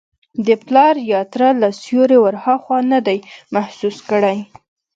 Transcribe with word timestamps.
د 0.45 0.47
پلار 0.65 0.95
یا 1.13 1.21
تره 1.33 1.49
له 1.61 1.69
سیوري 1.81 2.17
وراخوا 2.21 2.79
نه 2.91 2.99
دی 3.07 3.17
محسوس 3.55 3.97
کړی. 4.09 4.37